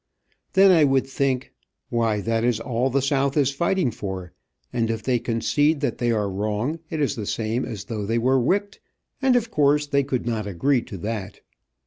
Then 0.53 0.71
I 0.71 0.83
would 0.83 1.05
think, 1.05 1.53
Why, 1.91 2.21
that 2.21 2.43
is 2.43 2.59
all 2.59 2.89
the 2.89 3.03
South 3.03 3.37
is 3.37 3.51
fighting 3.51 3.91
for, 3.91 4.33
and 4.73 4.89
if 4.89 5.03
they 5.03 5.19
concede 5.19 5.79
that 5.81 5.99
they 5.99 6.09
are 6.09 6.27
wrong 6.27 6.79
it 6.89 6.99
is 6.99 7.15
the 7.15 7.27
same 7.27 7.65
as 7.65 7.83
though 7.83 8.07
they 8.07 8.17
were 8.17 8.39
whipped, 8.39 8.79
and 9.21 9.35
of 9.35 9.51
course 9.51 9.85
they 9.85 10.03
could 10.03 10.25
not 10.25 10.47
agree 10.47 10.81
to 10.81 10.97
that. 10.97 11.41